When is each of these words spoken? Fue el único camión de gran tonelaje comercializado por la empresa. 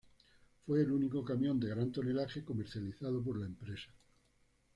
Fue 0.65 0.81
el 0.81 0.91
único 0.91 1.23
camión 1.23 1.59
de 1.59 1.67
gran 1.69 1.91
tonelaje 1.91 2.43
comercializado 2.43 3.23
por 3.23 3.37
la 3.39 3.45
empresa. 3.45 3.93